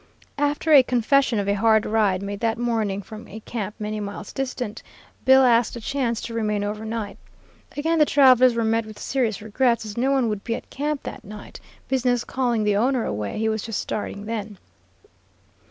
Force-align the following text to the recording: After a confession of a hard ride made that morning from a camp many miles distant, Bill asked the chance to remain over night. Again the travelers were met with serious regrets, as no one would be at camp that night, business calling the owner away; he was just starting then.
After 0.39 0.73
a 0.73 0.81
confession 0.81 1.37
of 1.37 1.47
a 1.47 1.53
hard 1.53 1.85
ride 1.85 2.23
made 2.23 2.39
that 2.39 2.57
morning 2.57 3.03
from 3.03 3.27
a 3.27 3.39
camp 3.41 3.75
many 3.77 3.99
miles 3.99 4.33
distant, 4.33 4.81
Bill 5.25 5.43
asked 5.43 5.75
the 5.75 5.79
chance 5.79 6.21
to 6.21 6.33
remain 6.33 6.63
over 6.63 6.83
night. 6.85 7.19
Again 7.77 7.99
the 7.99 8.05
travelers 8.05 8.55
were 8.55 8.63
met 8.63 8.87
with 8.87 8.97
serious 8.97 9.43
regrets, 9.43 9.85
as 9.85 9.97
no 9.99 10.09
one 10.09 10.27
would 10.27 10.43
be 10.43 10.55
at 10.55 10.71
camp 10.71 11.03
that 11.03 11.23
night, 11.23 11.59
business 11.87 12.23
calling 12.23 12.63
the 12.63 12.75
owner 12.77 13.05
away; 13.05 13.37
he 13.37 13.47
was 13.47 13.61
just 13.61 13.79
starting 13.79 14.25
then. 14.25 14.57